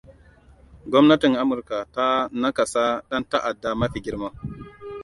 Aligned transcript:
Gwamnatin 0.89 1.33
Amurka 1.43 1.77
ta 1.95 2.07
nakasa 2.41 2.85
dan 3.09 3.23
ta'adda 3.31 3.69
mafi 3.79 3.99
girma. 4.05 4.29